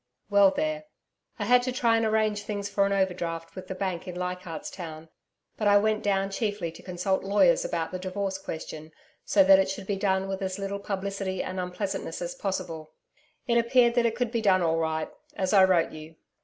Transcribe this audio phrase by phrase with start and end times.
[0.31, 0.85] Well there!
[1.37, 4.71] I had to try and arrange things for an overdraft with the Bank in Leichardt's
[4.71, 5.09] Town,
[5.57, 8.93] but I went down chiefly to consult lawyers about the divorce question,
[9.25, 12.93] so that it should be done with as little publicity and unpleasantness as possible.
[13.45, 16.15] It appeared that it could be done all right as I wrote you.